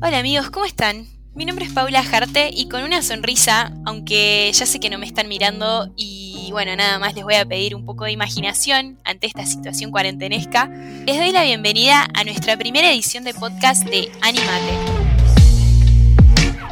[0.00, 1.08] Hola amigos, ¿cómo están?
[1.34, 5.06] Mi nombre es Paula Jarte y con una sonrisa, aunque ya sé que no me
[5.06, 9.26] están mirando y bueno, nada más les voy a pedir un poco de imaginación ante
[9.26, 10.68] esta situación cuarentenesca,
[11.04, 14.72] les doy la bienvenida a nuestra primera edición de podcast de Animate.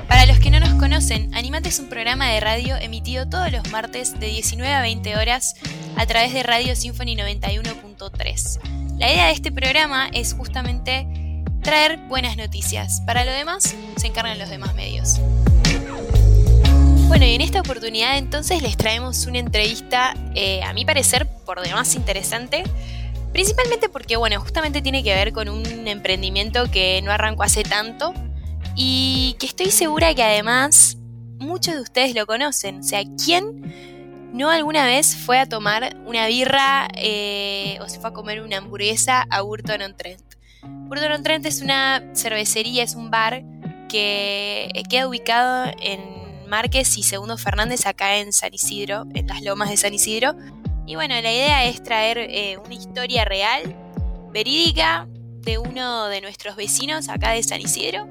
[0.06, 3.68] Para los que no nos conocen, Animate es un programa de radio emitido todos los
[3.72, 5.56] martes de 19 a 20 horas
[5.96, 8.98] a través de Radio Symphony 91.3.
[8.98, 11.06] La idea de este programa es justamente
[11.66, 13.02] traer buenas noticias.
[13.06, 15.18] Para lo demás, se encargan los demás medios.
[17.08, 21.60] Bueno, y en esta oportunidad entonces les traemos una entrevista, eh, a mi parecer, por
[21.60, 22.62] demás interesante.
[23.32, 28.14] Principalmente porque, bueno, justamente tiene que ver con un emprendimiento que no arrancó hace tanto
[28.76, 30.98] y que estoy segura que además
[31.40, 32.78] muchos de ustedes lo conocen.
[32.78, 38.10] O sea, ¿quién no alguna vez fue a tomar una birra eh, o se fue
[38.10, 40.35] a comer una hamburguesa a Burton on Trent?
[40.88, 43.42] Burton on Trent es una cervecería, es un bar
[43.88, 46.00] que queda ubicado en
[46.48, 50.34] Márquez y Segundo Fernández, acá en San Isidro, en las lomas de San Isidro.
[50.86, 53.74] Y bueno, la idea es traer eh, una historia real,
[54.32, 55.08] verídica,
[55.46, 58.08] de uno de nuestros vecinos acá de San Isidro,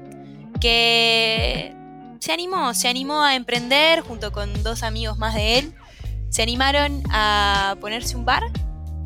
[0.60, 1.74] que
[2.18, 5.74] se animó, se animó a emprender junto con dos amigos más de él.
[6.30, 8.42] Se animaron a ponerse un bar.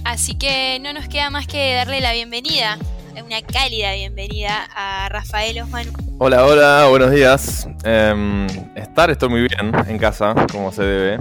[0.05, 2.79] Así que no nos queda más que darle la bienvenida
[3.25, 5.87] una cálida bienvenida a Rafael Osman.
[6.19, 7.69] Hola, hola, buenos días.
[7.85, 11.19] Em, estar, estoy muy bien en casa, como se debe.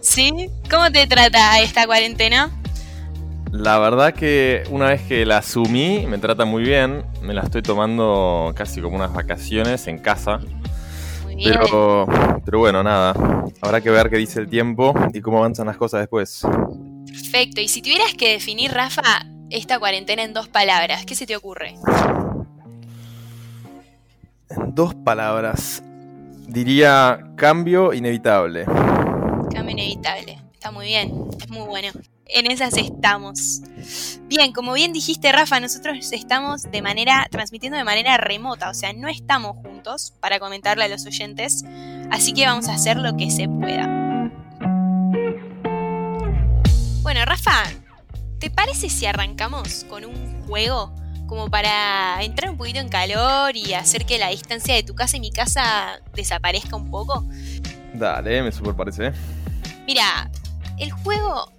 [0.00, 0.50] ¿Sí?
[0.70, 2.50] ¿Cómo te trata esta cuarentena?
[3.52, 7.04] La verdad que una vez que la asumí, me trata muy bien.
[7.22, 10.40] Me la estoy tomando casi como unas vacaciones en casa.
[11.24, 11.56] Muy bien.
[11.60, 12.06] Pero,
[12.44, 13.14] pero bueno, nada.
[13.62, 16.42] Habrá que ver qué dice el tiempo y cómo avanzan las cosas después.
[17.06, 17.60] Perfecto.
[17.60, 21.74] Y si tuvieras que definir, Rafa, esta cuarentena en dos palabras, ¿qué se te ocurre?
[24.50, 25.82] En dos palabras.
[26.48, 28.64] Diría cambio inevitable.
[28.64, 30.38] Cambio inevitable.
[30.52, 31.12] Está muy bien.
[31.40, 31.90] Es muy bueno.
[32.28, 33.62] En esas estamos.
[34.24, 38.92] Bien, como bien dijiste, Rafa, nosotros estamos de manera, transmitiendo de manera remota, o sea,
[38.92, 41.64] no estamos juntos para comentarle a los oyentes,
[42.10, 43.86] así que vamos a hacer lo que se pueda.
[47.02, 47.62] Bueno, Rafa,
[48.38, 50.94] ¿Te parece si arrancamos con un juego
[51.26, 55.16] como para entrar un poquito en calor y hacer que la distancia de tu casa
[55.16, 57.24] y mi casa desaparezca un poco?
[57.94, 59.12] Dale, me super parece.
[59.86, 60.30] Mira,
[60.78, 61.50] el juego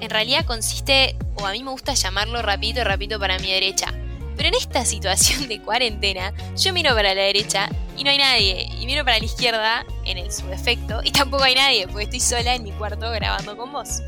[0.00, 3.94] en realidad consiste, o a mí me gusta llamarlo rapidito, rapidito para mi derecha.
[4.36, 8.68] Pero en esta situación de cuarentena, yo miro para la derecha y no hay nadie.
[8.80, 12.54] Y miro para la izquierda en el subefecto y tampoco hay nadie, porque estoy sola
[12.54, 14.00] en mi cuarto grabando con vos.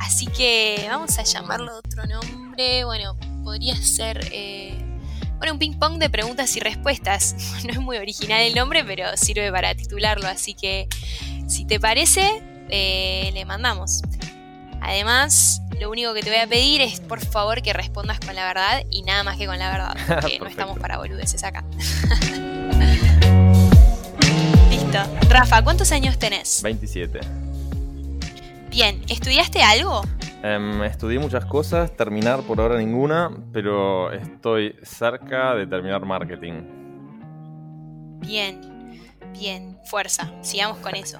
[0.00, 2.84] Así que vamos a llamarlo de otro nombre.
[2.84, 4.28] Bueno, podría ser.
[4.32, 4.78] Eh,
[5.38, 7.34] bueno, un ping-pong de preguntas y respuestas.
[7.64, 10.26] No es muy original el nombre, pero sirve para titularlo.
[10.28, 10.88] Así que,
[11.46, 14.02] si te parece, eh, le mandamos.
[14.80, 18.44] Además, lo único que te voy a pedir es por favor que respondas con la
[18.44, 21.64] verdad y nada más que con la verdad, porque no estamos para boludeces acá.
[24.70, 24.98] Listo.
[25.28, 26.62] Rafa, ¿cuántos años tenés?
[26.62, 27.20] 27.
[28.78, 30.02] Bien, ¿estudiaste algo?
[30.40, 36.62] Em, estudié muchas cosas, terminar por ahora ninguna, pero estoy cerca de terminar marketing.
[38.20, 38.60] Bien,
[39.32, 41.18] bien, fuerza, sigamos con eso.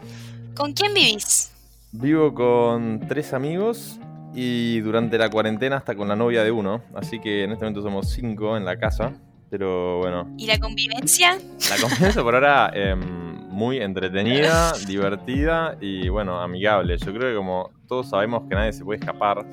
[0.55, 1.51] ¿Con quién vivís?
[1.91, 3.99] Vivo con tres amigos
[4.37, 7.83] y durante la cuarentena hasta con la novia de uno, así que en este momento
[7.83, 9.15] somos cinco en la casa,
[9.51, 10.33] pero bueno.
[10.39, 11.37] ¿Y la convivencia?
[11.69, 12.73] La convivencia por ahora...
[13.59, 16.97] muy entretenida, divertida y bueno, amigable.
[16.97, 19.45] Yo creo que como todos sabemos que nadie se puede escapar,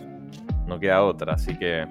[0.68, 1.88] no queda otra, así que...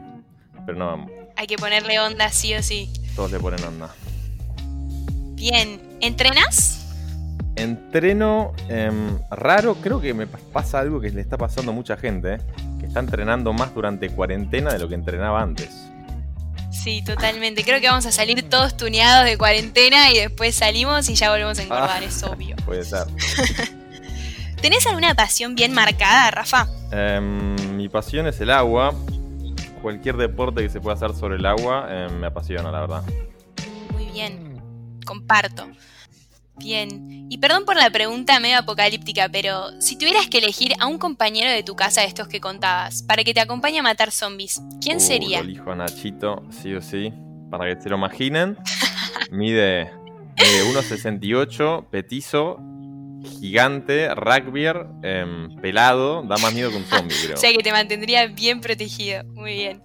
[0.64, 1.06] Pero no...
[1.36, 2.88] Hay que ponerle onda sí o sí.
[3.16, 3.90] Todos le ponen onda.
[5.34, 6.80] Bien, ¿entrenas?
[7.56, 12.38] Entreno em, raro, creo que me pasa algo que le está pasando a mucha gente,
[12.78, 15.90] que está entrenando más durante cuarentena de lo que entrenaba antes.
[16.84, 17.64] Sí, totalmente.
[17.64, 21.58] Creo que vamos a salir todos tuneados de cuarentena y después salimos y ya volvemos
[21.58, 22.56] a engordar, ah, es obvio.
[22.66, 23.06] Puede ser.
[24.60, 26.68] ¿Tenés alguna pasión bien marcada, Rafa?
[26.92, 28.94] Em, mi pasión es el agua.
[29.80, 33.02] Cualquier deporte que se pueda hacer sobre el agua em, me apasiona, la verdad.
[33.92, 34.60] Muy bien,
[35.06, 35.66] comparto.
[36.56, 40.98] Bien, y perdón por la pregunta medio apocalíptica, pero si tuvieras que elegir a un
[40.98, 44.62] compañero de tu casa de estos que contabas, para que te acompañe a matar zombies,
[44.80, 45.40] ¿quién uh, sería?
[45.40, 47.12] Elijo a Nachito, sí o sí,
[47.50, 48.56] para que se lo imaginen.
[49.32, 49.90] mide,
[50.36, 52.58] mide 1,68, petizo,
[53.40, 57.34] gigante, rugbyer, em, pelado, da más miedo que un zombie, creo.
[57.34, 59.82] o sea que te mantendría bien protegido, muy bien.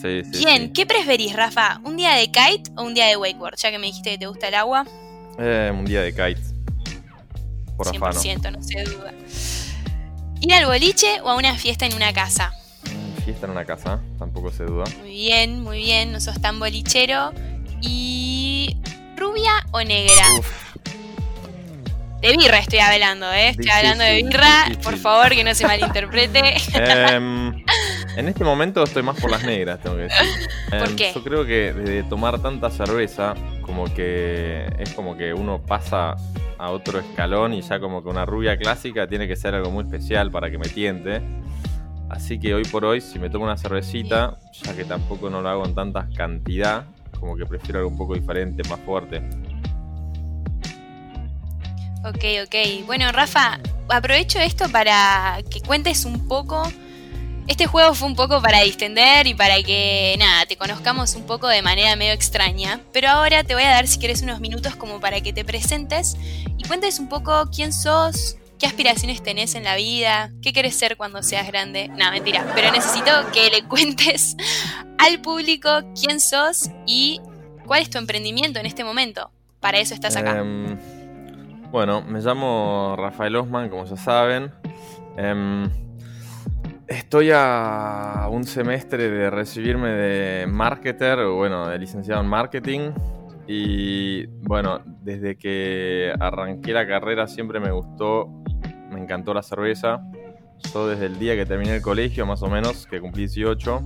[0.00, 0.44] Sí, sí.
[0.44, 1.80] Bien, ¿qué preferís, Rafa?
[1.82, 3.56] ¿Un día de kite o un día de wakeboard?
[3.56, 4.86] Ya que me dijiste que te gusta el agua.
[5.38, 6.40] Eh, un día de kite.
[7.76, 9.12] Por 100%, no se duda.
[10.40, 12.52] ¿Ir al boliche o a una fiesta en una casa?
[13.24, 14.84] Fiesta en una casa, tampoco se duda.
[15.00, 17.32] Muy bien, muy bien, no sos tan bolichero.
[17.80, 18.76] ¿Y
[19.16, 20.26] rubia o negra?
[22.20, 23.48] De birra estoy hablando, ¿eh?
[23.48, 26.54] Estoy hablando de birra, por favor, que no se malinterprete.
[26.74, 27.61] Em,
[28.16, 30.48] en este momento estoy más por las negras, tengo que decir.
[30.70, 31.12] ¿Por em, qué?
[31.14, 36.16] Yo creo que de tomar tanta cerveza, como que es como que uno pasa
[36.58, 39.84] a otro escalón y ya como que una rubia clásica tiene que ser algo muy
[39.84, 41.22] especial para que me tiente.
[42.08, 45.48] Así que hoy por hoy, si me tomo una cervecita, ya que tampoco no lo
[45.48, 46.84] hago en tanta cantidad,
[47.18, 49.22] como que prefiero algo un poco diferente, más fuerte.
[52.04, 52.84] Ok, ok.
[52.86, 56.62] Bueno, Rafa, aprovecho esto para que cuentes un poco.
[57.48, 61.48] Este juego fue un poco para distender y para que, nada, te conozcamos un poco
[61.48, 62.80] de manera medio extraña.
[62.92, 66.16] Pero ahora te voy a dar, si quieres, unos minutos como para que te presentes
[66.56, 70.96] y cuentes un poco quién sos, qué aspiraciones tenés en la vida, qué quieres ser
[70.96, 71.88] cuando seas grande.
[71.88, 72.46] Nada, mentira.
[72.54, 74.36] Pero necesito que le cuentes
[74.98, 77.20] al público quién sos y
[77.66, 79.32] cuál es tu emprendimiento en este momento.
[79.58, 80.38] Para eso estás acá.
[80.38, 80.78] Em,
[81.72, 84.52] bueno, me llamo Rafael Osman, como ya saben.
[85.16, 85.68] Em,
[86.96, 92.90] estoy a un semestre de recibirme de marketer, bueno, de licenciado en marketing.
[93.46, 98.28] Y bueno, desde que arranqué la carrera siempre me gustó,
[98.90, 100.00] me encantó la cerveza.
[100.72, 103.82] Yo desde el día que terminé el colegio, más o menos, que cumplí 18,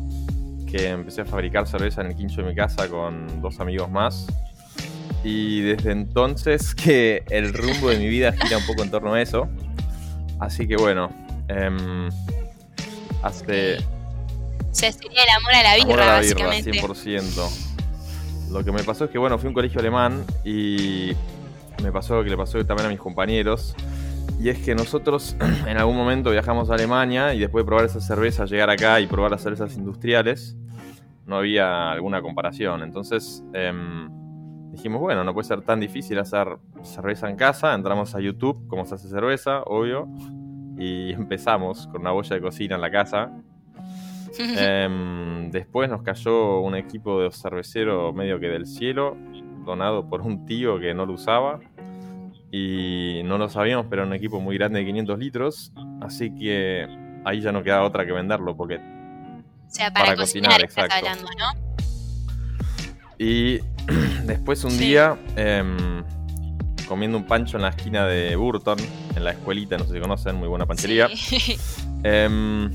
[0.70, 4.26] que empecé a fabricar cerveza en el quincho de mi casa con dos amigos más
[5.24, 9.22] y desde entonces que el rumbo de mi vida gira un poco en torno a
[9.22, 9.48] eso.
[10.38, 11.10] Así que bueno,
[11.48, 12.08] eh,
[13.22, 13.78] hace...
[14.72, 16.70] Se sería el amor a la birra, amor a la birra, básicamente.
[16.72, 17.66] 100%.
[18.50, 21.12] Lo que me pasó es que, bueno, fui a un colegio alemán y
[21.82, 23.74] me pasó lo que le pasó también a mis compañeros.
[24.40, 25.36] Y es que nosotros
[25.66, 29.06] en algún momento viajamos a Alemania y después de probar esa cerveza, llegar acá y
[29.06, 30.56] probar las cervezas industriales,
[31.26, 32.82] no había alguna comparación.
[32.82, 33.72] Entonces, eh,
[34.70, 37.74] dijimos, bueno, no puede ser tan difícil hacer cerveza en casa.
[37.74, 40.08] Entramos a YouTube, cómo se hace cerveza, obvio.
[40.76, 43.30] Y empezamos con una boya de cocina en la casa.
[44.38, 49.16] Em, después nos cayó un equipo de cervecero medio que del cielo,
[49.64, 51.60] donado por un tío que no lo usaba.
[52.50, 55.72] Y no lo sabíamos, pero era un equipo muy grande de 500 litros.
[56.02, 56.86] Así que
[57.24, 58.76] ahí ya no quedaba otra que venderlo, porque...
[58.76, 61.66] O sea, para, cocinar, estás hablando, ¿no?
[63.18, 63.60] Y
[64.26, 66.04] después un día, em,
[66.86, 68.78] comiendo un pancho en la esquina de Burton,
[69.14, 71.08] en la escuelita, no sé si conocen, muy buena panchería.
[72.02, 72.70] Em,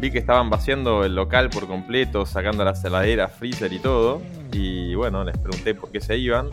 [0.00, 4.22] vi que estaban vaciando el local por completo, sacando las heladeras, freezer y todo.
[4.52, 6.48] Y bueno, les pregunté por qué se iban.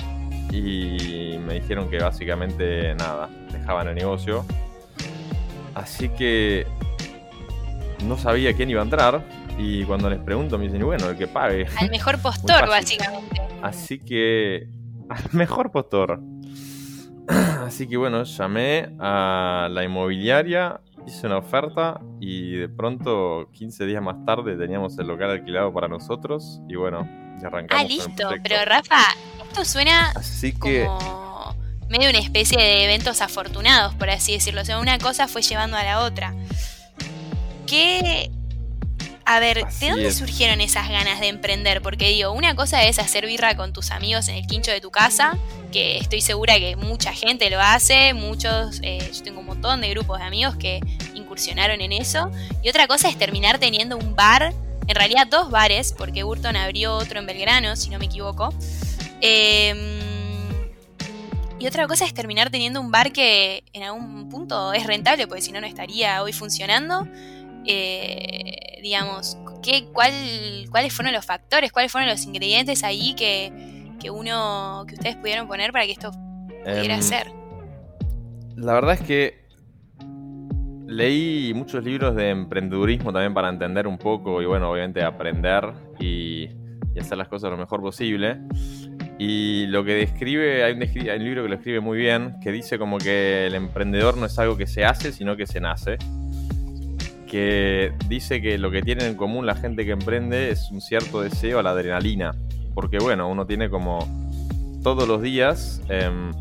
[0.52, 4.46] Y me dijeron que básicamente nada, dejaban el negocio.
[5.74, 6.66] Así que
[8.04, 9.24] no sabía quién iba a entrar.
[9.58, 11.68] Y cuando les pregunto, me dicen, bueno, el que pague.
[11.78, 13.42] Al mejor postor, básicamente.
[13.62, 14.68] Así que.
[15.10, 16.20] Al mejor postor.
[17.66, 24.02] Así que bueno, llamé a la inmobiliaria, hice una oferta y de pronto, 15 días
[24.02, 26.62] más tarde, teníamos el local alquilado para nosotros.
[26.68, 27.08] Y bueno,
[27.42, 27.84] ya arrancamos.
[27.84, 28.30] Ah, listo.
[28.44, 29.02] Pero Rafa,
[29.44, 30.86] esto suena así que...
[30.86, 31.56] como
[31.90, 34.62] medio una especie de eventos afortunados, por así decirlo.
[34.62, 36.34] O sea, una cosa fue llevando a la otra.
[37.66, 38.32] ¿Qué
[39.30, 41.82] a ver, ¿de dónde surgieron esas ganas de emprender?
[41.82, 44.90] Porque digo, una cosa es hacer birra con tus amigos en el quincho de tu
[44.90, 45.38] casa,
[45.74, 49.90] que estoy segura que mucha gente lo hace, muchos, eh, yo tengo un montón de
[49.90, 50.80] grupos de amigos que
[51.14, 52.32] incursionaron en eso.
[52.64, 54.54] Y otra cosa es terminar teniendo un bar,
[54.88, 58.54] en realidad dos bares, porque Burton abrió otro en Belgrano, si no me equivoco.
[59.20, 60.00] Em,
[61.60, 65.42] y otra cosa es terminar teniendo un bar que en algún punto es rentable, porque
[65.42, 67.06] si no, no estaría hoy funcionando.
[67.66, 70.14] Eh, digamos, ¿qué, cuál,
[70.70, 73.52] cuáles fueron los factores, cuáles fueron los ingredientes ahí que,
[74.10, 76.12] uno, que ustedes pudieron poner para que esto
[76.64, 77.28] pudiera em, ser.
[78.56, 79.48] La verdad es que
[80.88, 86.50] leí muchos libros de emprendedurismo también para entender un poco y bueno, obviamente aprender y,
[86.98, 88.40] hacer las cosas lo mejor posible.
[89.20, 92.52] Y lo que describe, hay un, hay un, libro que lo escribe muy bien, que
[92.52, 95.98] dice como que el emprendedor no es algo que se hace, sino que se nace
[97.28, 101.22] que dice que lo que tiene en común la gente que emprende es un cierto
[101.22, 102.34] deseo a la adrenalina.
[102.74, 104.00] Porque bueno, uno tiene como
[104.84, 106.32] todos los días em,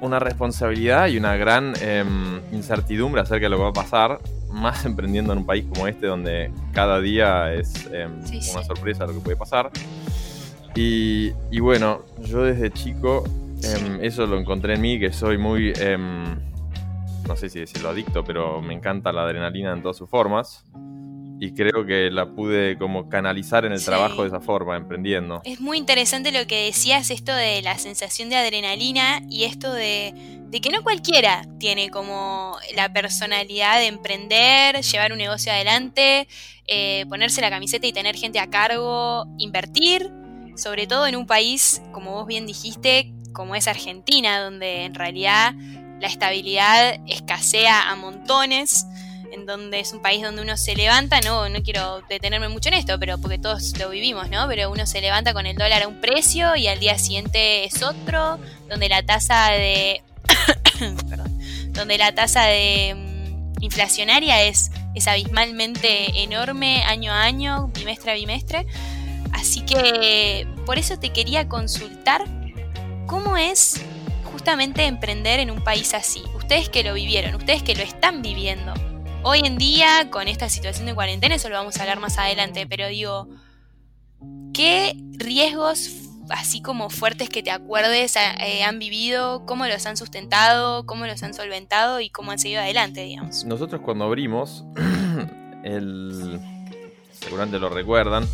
[0.00, 4.18] una responsabilidad y una gran em, incertidumbre acerca de lo que va a pasar.
[4.50, 8.12] más emprendiendo en un país como este, donde cada día es em,
[8.52, 9.70] una sorpresa lo que puede pasar.
[10.74, 13.24] Y, bueno, yo desde chico
[14.00, 15.72] eso lo encontré en mí, que soy muy,
[17.26, 20.64] no sé si decirlo adicto, pero me encanta la adrenalina en todas sus formas
[21.42, 25.40] y creo que la pude como canalizar en el trabajo de esa forma, emprendiendo.
[25.44, 30.14] Es muy interesante lo que decías, esto de la sensación de adrenalina y esto de,
[30.52, 36.28] que no cualquiera tiene como la personalidad de emprender, llevar un negocio adelante,
[36.68, 40.12] eh, ponerse la camiseta y tener gente a cargo, invertir,
[40.56, 45.54] sobre todo en un país, como vos bien dijiste, como es Argentina, donde en realidad
[46.02, 48.86] la estabilidad escasea a montones
[49.32, 52.74] en donde es un país donde uno se levanta, no, no quiero detenerme mucho en
[52.74, 54.46] esto, pero porque todos lo vivimos, ¿no?
[54.48, 57.82] Pero uno se levanta con el dólar a un precio y al día siguiente es
[57.84, 60.02] otro, donde la tasa de
[61.08, 68.10] perdón, donde la tasa de mm, inflacionaria es, es abismalmente enorme año a año, bimestre
[68.10, 68.66] a bimestre.
[69.32, 72.24] Así que por eso te quería consultar
[73.06, 73.80] cómo es
[74.42, 76.24] justamente emprender en un país así.
[76.34, 78.74] Ustedes que lo vivieron, ustedes que lo están viviendo.
[79.22, 82.66] Hoy en día, con esta situación de cuarentena, eso lo vamos a hablar más adelante,
[82.66, 83.28] pero digo,
[84.52, 85.90] ¿qué riesgos
[86.28, 91.22] así como fuertes que te acuerdes eh, han vivido, cómo los han sustentado, cómo los
[91.22, 93.44] han solventado y cómo han seguido adelante, digamos?
[93.44, 94.64] Nosotros cuando abrimos,
[95.62, 96.40] el,
[97.12, 98.26] seguramente lo recuerdan,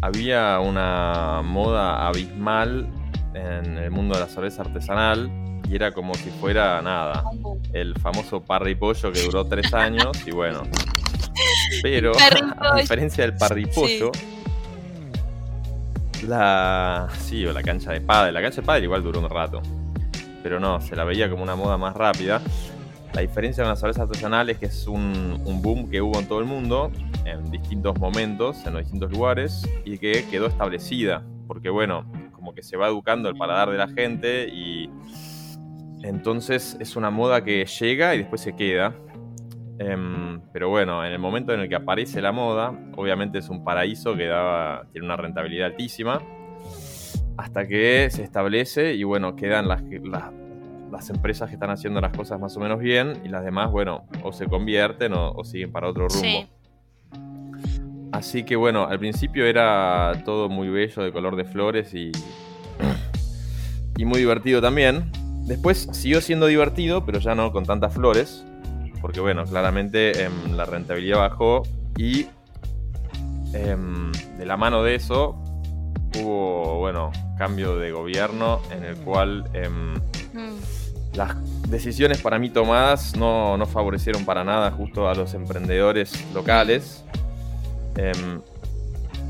[0.00, 2.88] había una moda abismal
[3.34, 5.30] en el mundo de la cerveza artesanal
[5.68, 7.24] y era como si fuera nada.
[7.72, 10.62] El famoso parripollo que duró tres años y bueno.
[11.82, 14.12] Pero a diferencia del parripollo,
[16.26, 17.08] la.
[17.18, 18.32] Sí, o la cancha de padre.
[18.32, 19.62] La cancha de padre igual duró un rato.
[20.42, 22.40] Pero no, se la veía como una moda más rápida.
[23.14, 26.26] La diferencia con las cervezas artesanales es que es un, un, boom que hubo en
[26.26, 26.90] todo el mundo,
[27.24, 31.22] en distintos momentos, en los distintos lugares, y que quedó establecida.
[31.46, 32.04] Porque bueno,
[32.54, 34.88] que se va educando el paladar de la gente y
[36.02, 38.94] entonces es una moda que llega y después se queda.
[39.78, 43.64] Em, pero bueno, en el momento en el que aparece la moda, obviamente es un
[43.64, 46.22] paraíso que daba, tiene una rentabilidad altísima.
[47.36, 49.82] Hasta que se establece y bueno, quedan las,
[50.92, 54.06] las, empresas que están haciendo las cosas más o menos bien y las demás, bueno,
[54.22, 56.53] o se convierten o, siguen para otro rumbo.
[58.14, 62.12] Así que bueno, al principio era todo muy bello, de color de flores y,
[63.96, 65.10] y muy divertido también.
[65.46, 68.44] Después siguió siendo divertido, pero ya no con tantas flores,
[69.00, 71.64] porque bueno, claramente em, la rentabilidad bajó
[71.96, 72.28] y
[73.52, 75.36] em, de la mano de eso
[76.16, 81.16] hubo, bueno, cambio de gobierno en el cual em, mm.
[81.16, 81.34] las
[81.68, 87.03] decisiones para mí tomadas no, no, favorecieron para nada justo a los emprendedores locales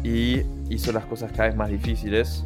[0.03, 2.45] y hizo las cosas cada vez más difíciles.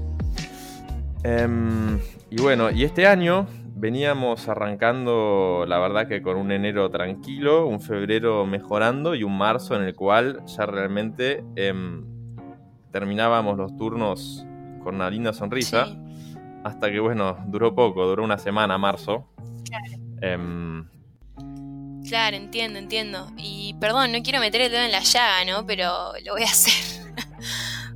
[2.31, 3.47] y bueno, y este año
[3.79, 9.77] veníamos arrancando, la verdad que con un enero tranquilo, un febrero mejorando y un marzo
[9.77, 12.05] en el cual ya realmente em,
[12.91, 14.45] terminábamos los turnos
[14.83, 15.97] con una linda sonrisa.
[16.65, 19.29] Hasta que, bueno, duró poco, duró una semana, marzo.
[19.65, 20.98] Claro.
[22.09, 23.31] Claro, entiendo, entiendo.
[23.37, 25.67] Y perdón, no quiero meter el dedo en la llaga, ¿no?
[25.67, 27.13] Pero lo voy a hacer.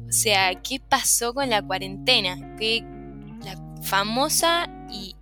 [0.07, 2.57] o sea, ¿qué pasó con la cuarentena?
[2.57, 2.85] Que
[3.43, 5.17] la famosa y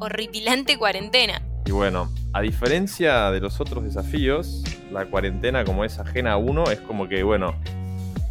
[0.00, 1.40] horripilante cuarentena.
[1.64, 4.62] Y bueno, a diferencia de los otros desafíos,
[4.92, 7.54] la cuarentena como es ajena a uno, es como que, bueno,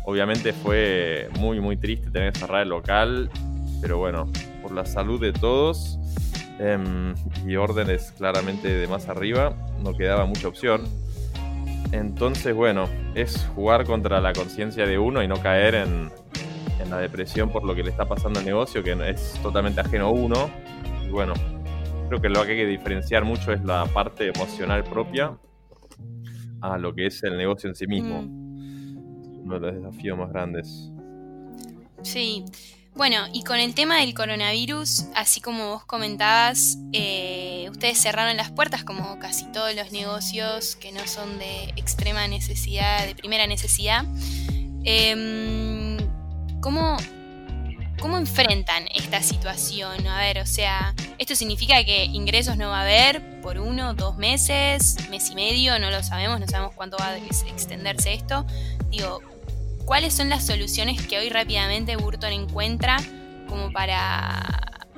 [0.06, 3.30] obviamente fue muy, muy triste tener que cerrar el local,
[3.82, 4.32] pero bueno,
[4.62, 6.00] por la salud de todos
[6.60, 7.14] em,
[7.46, 10.84] y órdenes claramente de más arriba, no quedaba mucha opción.
[11.92, 16.12] Entonces, bueno, es jugar contra la conciencia de uno y no caer en,
[16.80, 20.08] en la depresión por lo que le está pasando al negocio, que es totalmente ajeno
[20.08, 20.50] a uno.
[21.06, 21.34] Y bueno,
[22.08, 25.36] Creo que lo que hay que diferenciar mucho es la parte emocional propia
[26.62, 28.22] a lo que es el negocio en sí mismo.
[28.22, 29.44] Mm.
[29.44, 30.92] Uno de los desafíos más grandes.
[32.04, 32.46] Sí.
[32.96, 38.52] Bueno, y con el tema del coronavirus, así como vos comentabas, eh, ustedes cerraron las
[38.52, 44.06] puertas como casi todos los negocios que no son de extrema necesidad, de primera necesidad.
[44.86, 45.98] Em,
[46.62, 46.96] ¿Cómo
[48.00, 50.06] ¿Cómo enfrentan esta situación?
[50.06, 54.18] A ver, o sea, ¿esto significa que ingresos no va a haber por uno, dos
[54.18, 55.80] meses, mes y medio?
[55.80, 58.46] No lo sabemos, no sabemos cuánto va a extenderse esto.
[58.90, 59.22] Digo,
[59.86, 62.98] ¿cuáles son las soluciones que hoy rápidamente Burton encuentra
[63.48, 64.44] como para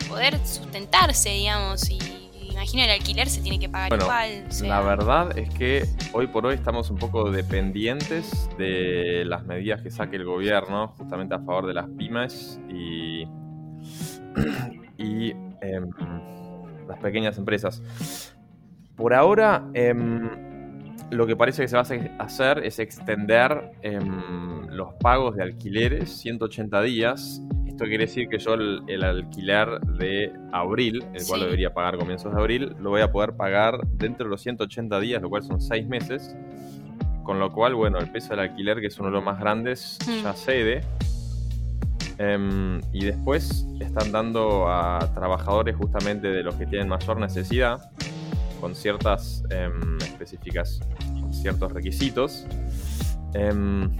[0.08, 2.00] poder sustentarse, digamos, y,
[2.50, 4.46] imagino el alquiler se tiene que pagar igual.
[4.64, 9.92] La verdad es que hoy por hoy estamos un poco dependientes de las medidas que
[9.92, 13.24] saque el gobierno, justamente a favor de las pymes y,
[14.98, 15.90] y em,
[16.88, 17.84] las pequeñas empresas.
[18.96, 20.28] Por ahora, em,
[21.12, 26.10] lo que parece que se va a hacer es extender em, los pagos de alquileres
[26.18, 27.42] 180 días.
[27.66, 32.40] Esto quiere decir que yo el, alquiler de abril, el cual debería pagar comienzos de
[32.40, 35.88] abril, lo voy a poder pagar dentro de los 180 días, lo cual son 6
[35.88, 36.36] meses.
[37.24, 39.98] Con lo cual, bueno, el peso del alquiler, que es uno de los más grandes,
[40.08, 40.24] hmm.
[40.24, 40.82] ya cede.
[42.20, 47.92] Em, y después están dando a trabajadores justamente de los que tienen mayor necesidad,
[48.62, 50.80] con ciertas em, específicas,
[51.22, 52.48] con ciertos requisitos,
[53.34, 53.92] em,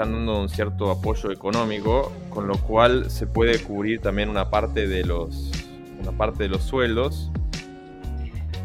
[0.00, 4.88] están dando un cierto apoyo económico, con lo cual se puede cubrir también una parte
[4.88, 5.50] de los,
[6.00, 7.30] una parte de los sueldos.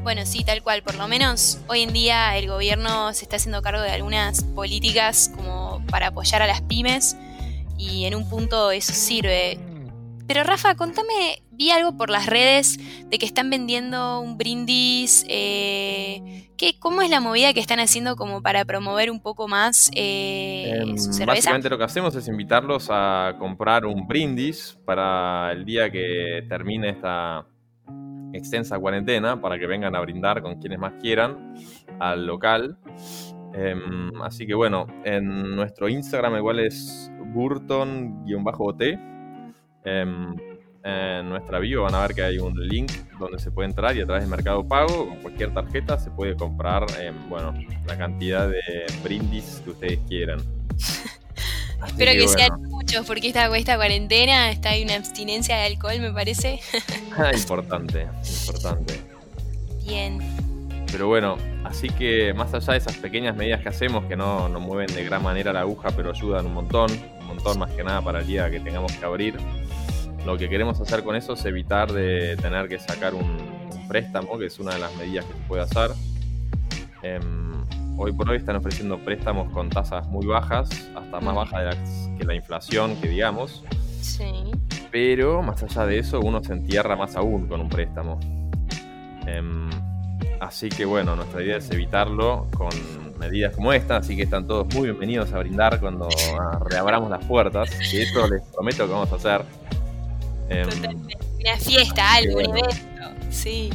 [0.01, 0.81] Bueno, sí, tal cual.
[0.81, 5.29] Por lo menos hoy en día el gobierno se está haciendo cargo de algunas políticas
[5.35, 7.17] como para apoyar a las pymes
[7.77, 9.59] y en un punto eso sirve.
[10.27, 15.25] Pero Rafa, contame, vi algo por las redes de que están vendiendo un brindis.
[15.27, 19.89] Eh, ¿qué, ¿Cómo es la movida que están haciendo como para promover un poco más
[19.95, 20.95] eh, em,
[21.25, 26.89] Básicamente lo que hacemos es invitarlos a comprar un brindis para el día que termine
[26.89, 27.45] esta
[28.33, 31.55] extensa cuarentena, para que vengan a brindar con quienes más quieran
[31.99, 32.77] al local.
[33.53, 38.81] Em, así que bueno, en nuestro Instagram igual es Burton-OT.
[40.87, 44.01] En nuestra bio van a ver que hay un link donde se puede entrar y
[44.01, 47.55] a través de Mercado Pago, con cualquier tarjeta, se puede comprar em, bueno,
[47.87, 48.61] la cantidad de
[49.01, 50.43] brindis que ustedes quieran.
[51.87, 56.11] Espero que, sean muchos, porque esta, esta cuarentena está hay una abstinencia de alcohol, me
[56.11, 56.59] parece.
[57.17, 58.07] Ah, importante,
[58.43, 58.99] importante.
[59.87, 60.19] Bien.
[60.91, 64.59] Pero bueno, así que más allá de esas pequeñas medidas que hacemos, que no, no
[64.59, 66.91] mueven de gran manera la aguja, pero ayudan un montón,
[67.25, 69.35] montón más que nada para el día que tengamos que abrir.
[70.25, 73.37] Lo que queremos hacer con eso es evitar de tener que sacar un,
[73.87, 75.91] préstamo, que es una de las medidas que se puede hacer.
[77.03, 77.63] Em,
[77.95, 81.77] hoy por hoy están ofreciendo préstamos con tasas muy bajas, hasta más bajas
[82.17, 83.63] que la inflación, que digamos.
[84.01, 84.31] Sí.
[84.91, 88.19] Pero más allá de eso, uno se entierra más aún con un préstamo.
[89.27, 89.69] Em,
[90.39, 92.69] así que bueno, nuestra idea es evitarlo con
[93.19, 97.23] medidas como esta, así que están todos muy bienvenidos a brindar cuando ah, reabramos las
[97.25, 99.64] puertas, que eso les prometo que vamos a hacer.
[100.49, 100.67] Em,
[101.39, 103.69] una fiesta, algo, un evento, sí.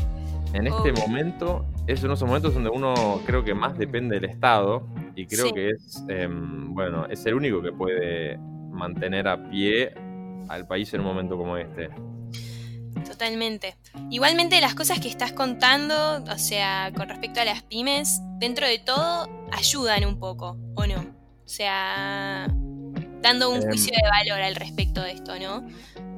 [0.53, 4.31] En este momento, es uno de esos momentos donde uno creo que más depende del
[4.31, 8.39] Estado y creo que es, em, bueno, es el único que puede
[8.71, 9.95] mantener a pie
[10.49, 11.91] al país en un momento como este.
[13.07, 13.77] Totalmente.
[14.11, 18.79] Igualmente las cosas que estás contando, o sea, con respecto a las pymes, dentro de
[18.79, 21.01] todo ayudan un poco, ¿o no?
[21.01, 22.47] O sea,
[23.21, 23.69] dando un em.
[23.69, 25.67] juicio de valor al respecto de esto, ¿no?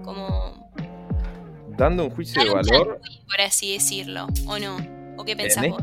[0.05, 0.71] Como...
[1.77, 3.01] Dando un juicio de valor...
[3.27, 4.77] por así decirlo, ¿o no?
[5.17, 5.83] ¿O qué pensás vos?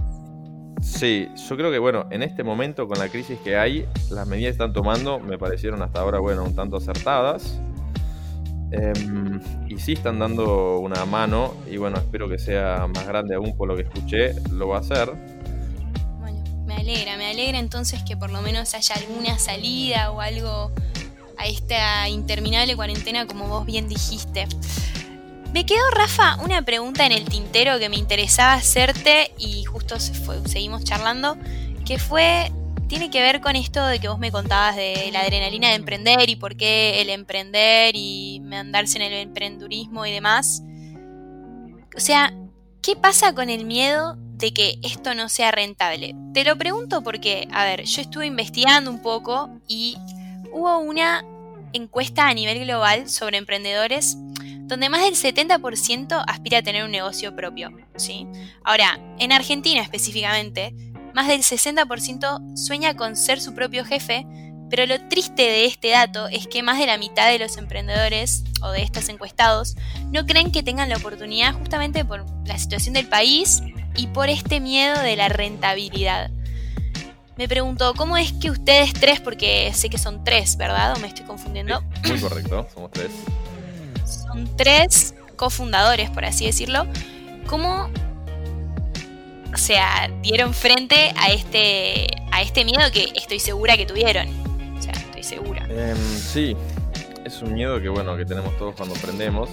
[0.81, 4.51] Sí, yo creo que bueno, en este momento con la crisis que hay, las medidas
[4.51, 7.59] que están tomando me parecieron hasta ahora, bueno, un tanto acertadas.
[8.71, 13.57] Em, y sí están dando una mano y bueno, espero que sea más grande aún
[13.57, 15.11] por lo que escuché, lo va a hacer.
[16.19, 20.71] Bueno, me alegra, me alegra entonces que por lo menos haya alguna salida o algo
[21.39, 24.45] a esta interminable cuarentena como vos bien dijiste.
[25.53, 30.83] Me quedó, Rafa, una pregunta en el tintero que me interesaba hacerte y justo seguimos
[30.83, 31.37] charlando,
[31.85, 32.51] que fue
[32.87, 36.27] tiene que ver con esto de que vos me contabas de la adrenalina de emprender
[36.27, 40.63] y por qué el emprender y mandarse en el emprendurismo y demás.
[41.95, 42.33] O sea,
[42.81, 46.15] ¿qué pasa con el miedo de que esto no sea rentable?
[46.33, 49.95] Te lo pregunto porque, a ver, yo estuve investigando un poco y
[50.51, 51.23] hubo una
[51.73, 54.17] encuesta a nivel global sobre emprendedores
[54.69, 58.27] donde más del 70% aspira a tener un negocio propio, ¿sí?
[58.63, 60.73] Ahora, en Argentina específicamente,
[61.15, 64.27] más del 60% sueña con ser su propio jefe,
[64.69, 68.43] pero lo triste de este dato es que más de la mitad de los emprendedores
[68.61, 69.75] o de estos encuestados
[70.11, 73.63] no creen que tengan la oportunidad justamente por la situación del país
[73.95, 76.29] y por este miedo de la rentabilidad.
[77.39, 80.97] Me pregunto, ¿cómo es que ustedes tres, porque sé que son tres, ¿verdad?
[80.97, 81.81] ¿O me estoy confundiendo?
[82.05, 83.11] muy correcto, somos tres.
[84.03, 86.85] Son tres cofundadores, por así decirlo.
[87.47, 87.89] ¿Cómo
[89.53, 94.27] o sea, dieron frente a este, a este miedo que estoy segura que tuvieron.
[94.77, 95.65] O sea, estoy segura.
[95.69, 96.57] Em, sí,
[97.23, 99.49] es un miedo que bueno, que tenemos todos cuando aprendemos.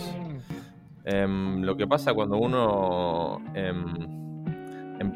[1.04, 4.25] Em, lo que pasa cuando uno em,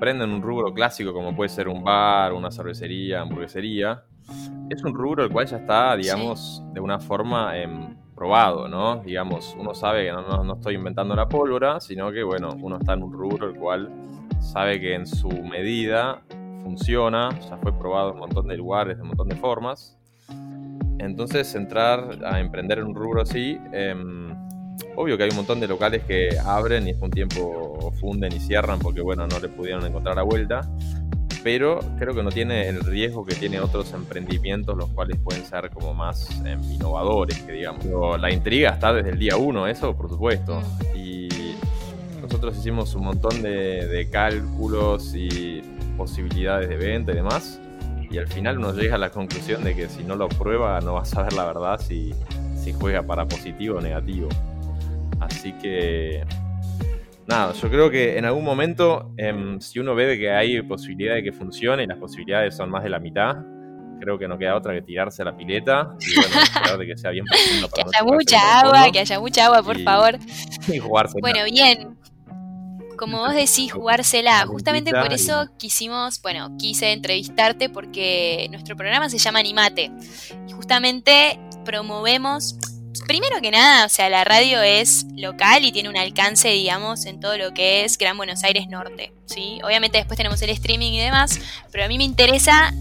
[0.01, 4.03] emprende en un rubro clásico como puede ser un bar, una cervecería, hamburguesería,
[4.71, 9.03] es un rubro el cual ya está, digamos, de una forma em, probado, ¿no?
[9.03, 12.95] Digamos, uno sabe que no, no, estoy inventando la pólvora, sino que, bueno, uno está
[12.95, 13.91] en un rubro el cual
[14.39, 16.23] sabe que en su medida
[16.63, 19.99] funciona, ya fue probado en un montón de lugares, de un montón de formas.
[20.99, 24.30] Entonces, entrar a emprender en un rubro así, em,
[24.97, 28.41] obvio que hay un montón de locales que abren y es un tiempo funden y
[28.41, 30.69] cierran porque, bueno, no le pudieron encontrar la vuelta.
[31.43, 35.71] Pero creo que no tiene el riesgo que tiene otros emprendimientos, los cuales pueden ser
[35.71, 38.21] como más em, innovadores, que digamos.
[38.21, 40.61] la intriga está desde el día uno, eso por supuesto.
[40.95, 41.29] Y
[42.21, 45.63] nosotros hicimos un montón de, de cálculos y
[45.97, 47.59] posibilidades de venta y demás
[48.11, 50.95] y al final uno llega a la conclusión de que si no lo prueba no
[50.95, 52.13] va a saber la verdad si,
[52.57, 54.29] si juega para positivo o negativo.
[55.41, 56.23] Así que
[57.27, 61.23] nada, yo creo que en algún momento, em, si uno ve que hay posibilidad de
[61.23, 63.37] que funcione y las posibilidades son más de la mitad,
[63.99, 67.11] creo que no queda otra que tirarse a la pileta y bueno, de que sea
[67.11, 70.19] bien profundo Que haya mucha agua, que haya mucha agua, por favor.
[70.69, 71.17] Y jugarse.
[71.23, 71.97] Bueno, bien
[72.99, 74.45] como vos decís, jugársela.
[74.47, 79.91] Justamente por eso quisimos, bueno, quise entrevistarte porque nuestro programa se llama Animate.
[80.47, 82.59] Y justamente promovemos,
[83.07, 87.21] primero que nada, o sea, la radio es local y tiene un alcance, digamos, en
[87.21, 89.13] todo lo que es Gran Buenos Aires Norte.
[89.27, 89.61] ¿sí?
[89.65, 91.39] Obviamente después tenemos el streaming y demás,
[91.71, 92.73] pero a mí me interesa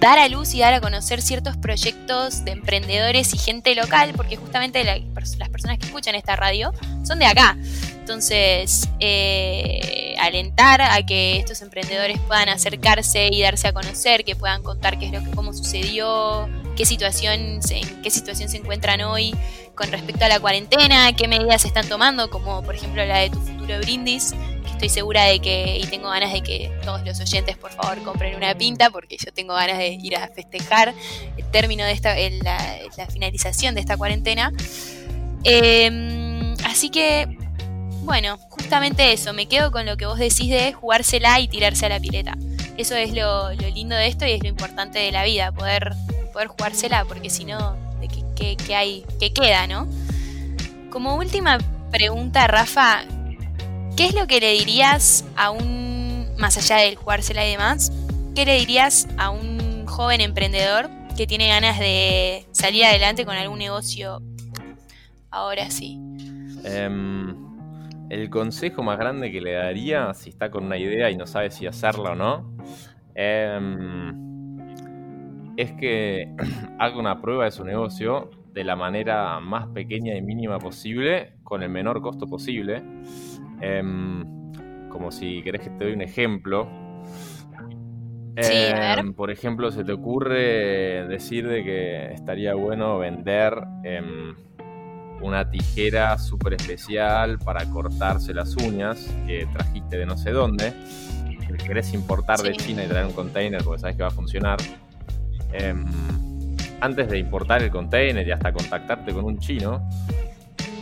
[0.00, 4.36] dar a luz y dar a conocer ciertos proyectos de emprendedores y gente local, porque
[4.36, 6.72] justamente las personas que escuchan esta radio
[7.04, 7.56] son de acá.
[8.00, 14.64] Entonces, eh, alentar a que estos emprendedores puedan acercarse y darse a conocer, que puedan
[14.64, 19.34] contar qué es lo que, cómo sucedió, qué situación, en qué situación se encuentran hoy
[19.74, 23.30] con respecto a la cuarentena, qué medidas se están tomando, como por ejemplo la de
[23.30, 27.20] tu futuro brindis, que estoy segura de que, y tengo ganas de que todos los
[27.20, 30.94] oyentes por favor compren una pinta, porque yo tengo ganas de ir a festejar
[31.36, 34.52] el término de esta, la, la finalización de esta cuarentena.
[35.44, 37.36] Em, así que
[38.04, 41.88] bueno, justamente eso, me quedo con lo que vos decís de jugársela y tirarse a
[41.88, 42.36] la pileta.
[42.76, 45.92] Eso es lo, lindo de esto y es lo importante de la vida, poder,
[46.32, 48.08] poder jugársela, porque si no, ¿de
[48.56, 49.86] qué, hay, qué queda, no?
[50.90, 51.58] Como última
[51.90, 53.02] pregunta, Rafa,
[53.96, 57.92] ¿qué es lo que le dirías a un, más allá del jugársela y demás,
[58.34, 63.58] qué le dirías a un joven emprendedor que tiene ganas de salir adelante con algún
[63.58, 64.22] negocio
[65.30, 65.98] ahora sí?
[66.64, 67.52] Um
[68.12, 71.50] el consejo más grande que le daría, si está con una idea y no sabe
[71.50, 72.58] si hacerla o no,
[73.14, 74.31] em,
[75.56, 76.34] es que
[76.78, 81.62] haga una prueba de su negocio de la manera más pequeña y mínima posible, con
[81.62, 82.82] el menor costo posible.
[83.60, 84.42] Em,
[84.88, 86.68] como si querés que te doy un ejemplo.
[88.36, 93.54] Em, por ejemplo, se te ocurre decir de que estaría bueno vender
[95.20, 100.72] una tijera súper especial para cortarse las uñas que trajiste de no sé dónde,
[101.46, 104.58] que querés importar de China y traer un container porque sabes que va a funcionar.
[105.52, 105.84] Em,
[106.80, 109.88] antes de importar el container y hasta contactarte con un chino,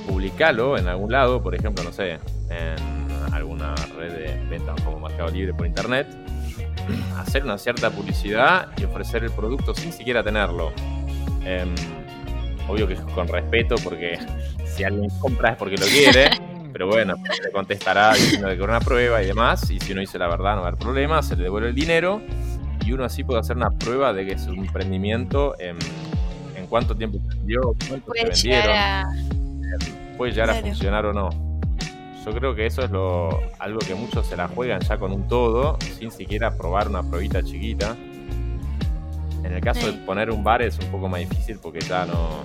[0.06, 5.30] publicalo en algún lado, por ejemplo, no sé, en alguna red de ventas como Mercado
[5.30, 6.06] Libre por internet,
[7.18, 10.72] hacer una cierta publicidad y ofrecer el producto sin siquiera tenerlo.
[11.44, 11.74] Em,
[12.68, 14.18] obvio que con respeto, porque
[14.64, 16.30] si alguien compra es porque lo quiere,
[16.72, 20.28] pero bueno, le contestará diciendo que una prueba y demás, y si uno dice la
[20.28, 22.22] verdad no va a haber problema, se le devuelve el dinero,
[22.84, 25.76] y uno así puede hacer una prueba de que es un emprendimiento en,
[26.68, 28.76] cuánto tiempo vendió, cuánto se vendieron,
[30.16, 31.30] puede llegar a funcionar o no.
[32.24, 35.26] Yo creo que eso es lo, algo que muchos se la juegan ya con un
[35.26, 37.96] todo, sin siquiera probar una pruebita chiquita.
[39.42, 42.44] En el caso de poner un bar es un poco más difícil porque ya no,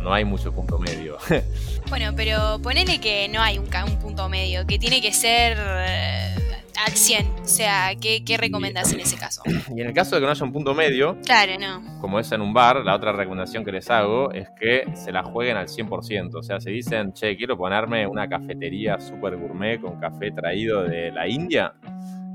[0.00, 1.18] no, hay mucho punto medio.
[1.90, 6.35] bueno, pero ponele que no hay un, un punto medio, que tiene que ser eh,
[6.84, 7.26] al 100.
[7.42, 9.42] O sea, ¿qué, qué recomendás en ese caso?
[9.74, 12.00] Y en el caso de que no haya un punto medio, claro, no.
[12.00, 15.22] como es en un bar, la otra recomendación que les hago es que se la
[15.22, 16.34] jueguen al 100%.
[16.34, 21.10] O sea, si dicen, che, quiero ponerme una cafetería super gourmet con café traído de
[21.10, 21.74] la India,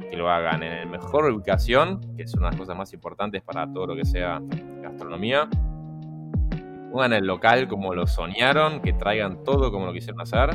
[0.09, 3.41] que lo hagan en la mejor ubicación, que es una de las cosas más importantes
[3.41, 4.41] para todo lo que sea
[4.81, 5.49] gastronomía.
[6.91, 10.49] Pongan el local como lo soñaron, que traigan todo como lo quisieron hacer,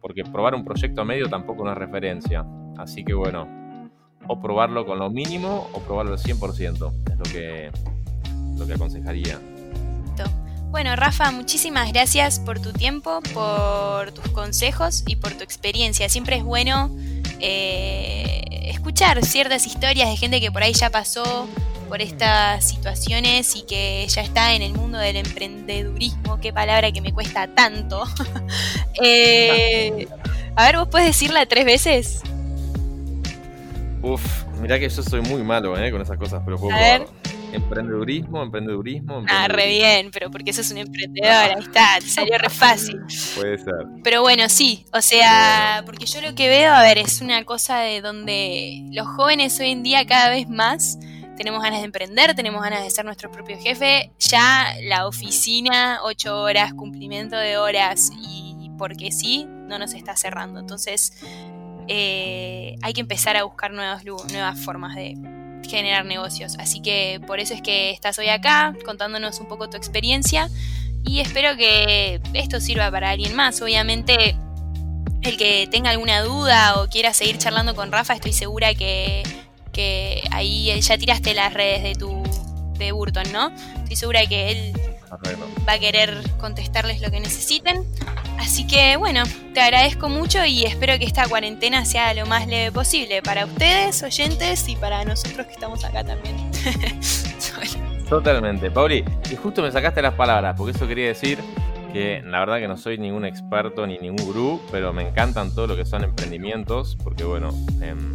[0.00, 2.44] porque probar un proyecto a medio tampoco es referencia.
[2.78, 3.48] Así que bueno,
[4.26, 7.70] o probarlo con lo mínimo o probarlo al 100%, es lo que,
[8.58, 9.38] lo que aconsejaría.
[10.74, 16.08] Bueno, Rafa, muchísimas gracias por tu tiempo, por tus consejos y por tu experiencia.
[16.08, 16.90] Siempre es bueno
[17.38, 21.46] eh, escuchar ciertas historias de gente que por ahí ya pasó
[21.88, 27.00] por estas situaciones y que ya está en el mundo del emprendedurismo, qué palabra que
[27.00, 28.02] me cuesta tanto.
[29.02, 30.06] Eh,
[30.54, 32.22] a ver, ¿vos puedes decirla tres veces?
[34.04, 37.06] Uf, mirá que yo soy muy malo eh, con esas cosas, pero puedo a
[37.54, 42.50] Emprendedurismo, emprendedurismo, Ah, re bien, pero porque sos un emprendedor, ahí está, te salió re
[42.50, 43.00] fácil.
[43.34, 43.86] Puede ser.
[44.02, 47.78] Pero bueno, sí, o sea, porque yo lo que veo, a ver, es una cosa
[47.78, 50.98] de donde los jóvenes hoy en día cada vez más
[51.38, 56.42] tenemos ganas de emprender, tenemos ganas de ser nuestro propio jefe, ya la oficina, ocho
[56.42, 60.60] horas, cumplimiento de horas y porque sí, no nos está cerrando.
[60.60, 61.12] Entonces,
[61.88, 65.16] eh, hay que empezar a buscar nuevas, nuevas formas de,
[65.68, 66.56] generar negocios.
[66.58, 70.48] Así que por eso es que estás hoy acá contándonos un poco tu experiencia
[71.04, 73.60] y espero que esto sirva para alguien más.
[73.60, 74.36] Obviamente
[75.22, 79.22] el que tenga alguna duda o quiera seguir charlando con Rafa, estoy segura que,
[79.72, 82.22] que ahí ya tiraste las redes de tu
[82.78, 83.50] de Burton, ¿no?
[83.82, 84.80] Estoy segura que él
[85.66, 87.84] va a querer contestarles lo que necesiten.
[88.38, 92.72] Así que bueno, te agradezco mucho y espero que esta cuarentena sea lo más leve
[92.72, 96.36] posible para ustedes, oyentes, y para nosotros que estamos acá también.
[98.08, 98.70] Totalmente.
[98.70, 101.38] Pauli, y justo me sacaste las palabras, porque eso quería decir
[101.92, 105.68] que la verdad que no soy ningún experto ni ningún gurú, pero me encantan todo
[105.68, 108.14] lo que son emprendimientos, porque bueno, em,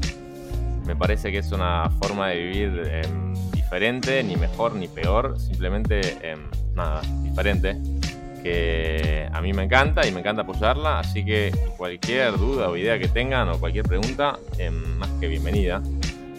[0.86, 6.18] me parece que es una forma de vivir em, diferente, ni mejor ni peor, simplemente
[6.22, 7.78] em, nada, diferente
[8.44, 12.98] que a mí me encanta y me encanta apoyarla, así que cualquier duda o idea
[13.00, 15.82] que tengan o cualquier pregunta, eh, más que bienvenida.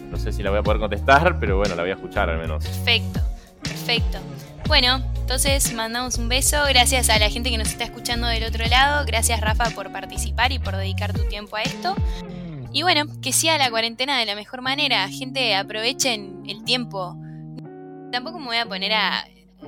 [0.09, 2.37] No sé si la voy a poder contestar, pero bueno, la voy a escuchar al
[2.37, 2.63] menos.
[2.63, 3.21] Perfecto,
[3.63, 4.19] perfecto.
[4.67, 8.65] Bueno, entonces mandamos un beso, gracias a la gente que nos está escuchando del otro
[8.67, 11.95] lado, gracias Rafa por participar y por dedicar tu tiempo a esto.
[12.73, 17.17] Y bueno, que sea la cuarentena de la mejor manera, gente, aprovechen el tiempo.
[18.11, 19.25] Tampoco me voy a poner a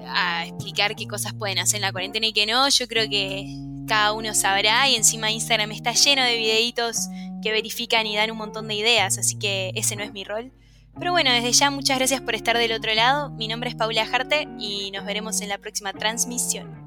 [0.07, 2.67] a explicar qué cosas pueden hacer en la cuarentena y qué no.
[2.69, 3.45] Yo creo que
[3.87, 7.07] cada uno sabrá y encima Instagram está lleno de videitos
[7.41, 10.51] que verifican y dan un montón de ideas, así que ese no es mi rol.
[10.97, 13.31] Pero bueno, desde ya muchas gracias por estar del otro lado.
[13.31, 16.82] Mi nombre es Paula Jarte y nos veremos en la próxima transmisión.